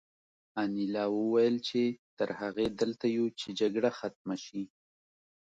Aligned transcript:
انیلا 0.63 1.03
وویل 1.17 1.55
چې 1.67 1.81
تر 2.17 2.29
هغې 2.39 2.65
دلته 2.81 3.05
یو 3.17 3.25
چې 3.39 3.47
جګړه 3.59 3.89
ختمه 3.99 4.35
شي 4.45 4.63